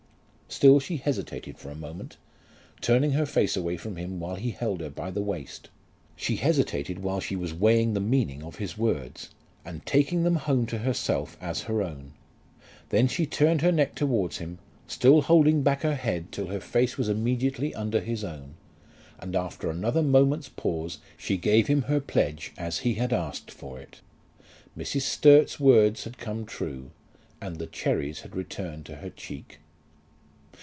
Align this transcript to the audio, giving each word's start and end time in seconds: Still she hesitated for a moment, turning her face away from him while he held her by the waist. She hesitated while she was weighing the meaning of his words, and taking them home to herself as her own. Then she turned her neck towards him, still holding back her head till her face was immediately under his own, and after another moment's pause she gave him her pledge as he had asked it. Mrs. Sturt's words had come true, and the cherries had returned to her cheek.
Still 0.53 0.81
she 0.81 0.97
hesitated 0.97 1.57
for 1.57 1.69
a 1.71 1.75
moment, 1.75 2.17
turning 2.81 3.11
her 3.11 3.25
face 3.25 3.55
away 3.55 3.77
from 3.77 3.95
him 3.95 4.19
while 4.19 4.35
he 4.35 4.51
held 4.51 4.81
her 4.81 4.89
by 4.89 5.09
the 5.09 5.21
waist. 5.21 5.69
She 6.17 6.35
hesitated 6.35 6.99
while 6.99 7.21
she 7.21 7.37
was 7.37 7.53
weighing 7.53 7.93
the 7.93 8.01
meaning 8.01 8.43
of 8.43 8.57
his 8.57 8.77
words, 8.77 9.29
and 9.63 9.83
taking 9.85 10.23
them 10.23 10.35
home 10.35 10.65
to 10.65 10.79
herself 10.79 11.37
as 11.39 11.61
her 11.61 11.81
own. 11.81 12.11
Then 12.89 13.07
she 13.07 13.25
turned 13.25 13.61
her 13.61 13.71
neck 13.71 13.95
towards 13.95 14.39
him, 14.39 14.59
still 14.87 15.21
holding 15.21 15.63
back 15.63 15.83
her 15.83 15.95
head 15.95 16.33
till 16.33 16.47
her 16.47 16.59
face 16.59 16.97
was 16.97 17.07
immediately 17.07 17.73
under 17.73 18.01
his 18.01 18.21
own, 18.25 18.55
and 19.19 19.37
after 19.37 19.69
another 19.69 20.03
moment's 20.03 20.49
pause 20.49 20.97
she 21.17 21.37
gave 21.37 21.67
him 21.67 21.83
her 21.83 22.01
pledge 22.01 22.51
as 22.57 22.79
he 22.79 22.95
had 22.95 23.13
asked 23.13 23.55
it. 23.77 24.01
Mrs. 24.77 25.03
Sturt's 25.03 25.61
words 25.61 26.03
had 26.03 26.17
come 26.17 26.45
true, 26.45 26.91
and 27.41 27.55
the 27.55 27.67
cherries 27.67 28.19
had 28.19 28.35
returned 28.35 28.85
to 28.87 28.97
her 28.97 29.09
cheek. 29.09 29.59